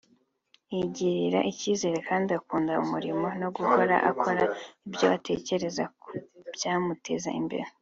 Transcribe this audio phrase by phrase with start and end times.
[0.73, 4.43] yigirira icyizere kandi akunda umurimo no guhora akora
[4.87, 6.09] ibyo atekereza ko
[6.55, 7.65] byamuteza imbere